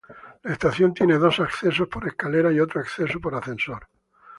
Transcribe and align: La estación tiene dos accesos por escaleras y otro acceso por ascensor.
La 0.41 0.53
estación 0.53 0.95
tiene 0.95 1.19
dos 1.19 1.39
accesos 1.39 1.87
por 1.87 2.07
escaleras 2.07 2.53
y 2.53 2.59
otro 2.59 2.81
acceso 2.81 3.19
por 3.21 3.35
ascensor. 3.35 3.87